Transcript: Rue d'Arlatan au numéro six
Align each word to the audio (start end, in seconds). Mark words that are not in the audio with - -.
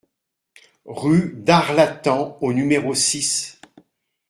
Rue 0.87 1.35
d'Arlatan 1.37 2.35
au 2.41 2.53
numéro 2.53 2.95
six 2.95 3.61